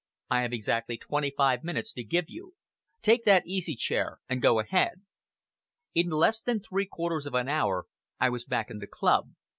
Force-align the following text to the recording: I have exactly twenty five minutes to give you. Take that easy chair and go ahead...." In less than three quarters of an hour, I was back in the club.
I 0.31 0.41
have 0.41 0.51
exactly 0.51 0.97
twenty 0.97 1.29
five 1.29 1.63
minutes 1.63 1.93
to 1.93 2.03
give 2.03 2.25
you. 2.27 2.55
Take 3.03 3.23
that 3.25 3.45
easy 3.45 3.75
chair 3.75 4.17
and 4.27 4.41
go 4.41 4.57
ahead...." 4.59 5.03
In 5.93 6.09
less 6.09 6.41
than 6.41 6.59
three 6.59 6.87
quarters 6.87 7.27
of 7.27 7.35
an 7.35 7.47
hour, 7.47 7.85
I 8.19 8.29
was 8.29 8.43
back 8.43 8.71
in 8.71 8.79
the 8.79 8.87
club. 8.87 9.33